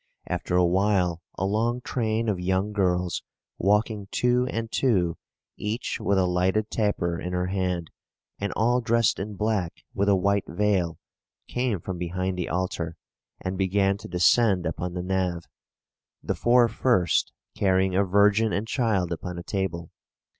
[0.25, 3.21] After a while a long train of young girls,
[3.59, 5.15] walking two and two,
[5.57, 7.91] each with a lighted taper in her hand,
[8.39, 10.97] and all dressed in black with a white veil,
[11.47, 12.97] came from behind the altar,
[13.41, 15.43] and began to descend the nave;
[16.23, 19.91] the four first carrying a Virgin and child upon a table.